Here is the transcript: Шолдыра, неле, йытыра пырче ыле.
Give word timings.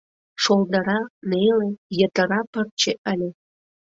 Шолдыра, 0.43 0.99
неле, 1.29 1.69
йытыра 1.97 2.41
пырче 2.51 2.93
ыле. 3.11 3.29